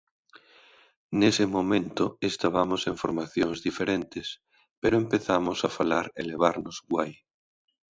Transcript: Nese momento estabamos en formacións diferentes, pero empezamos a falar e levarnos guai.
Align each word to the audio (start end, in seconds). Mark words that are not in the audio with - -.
Nese 1.19 1.45
momento 1.55 2.03
estabamos 2.31 2.81
en 2.89 2.95
formacións 3.03 3.57
diferentes, 3.67 4.27
pero 4.81 4.95
empezamos 5.03 5.57
a 5.67 5.73
falar 5.77 6.05
e 6.19 6.21
levarnos 6.31 6.77
guai. 6.91 7.11